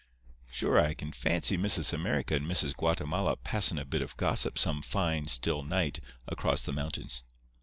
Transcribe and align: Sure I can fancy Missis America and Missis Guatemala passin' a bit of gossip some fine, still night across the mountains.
Sure 0.49 0.79
I 0.79 0.95
can 0.95 1.11
fancy 1.11 1.57
Missis 1.57 1.93
America 1.93 2.33
and 2.33 2.47
Missis 2.47 2.73
Guatemala 2.73 3.37
passin' 3.37 3.77
a 3.77 3.85
bit 3.85 4.01
of 4.01 4.17
gossip 4.17 4.57
some 4.57 4.81
fine, 4.81 5.25
still 5.25 5.61
night 5.61 5.99
across 6.27 6.63
the 6.63 6.73
mountains. 6.73 7.21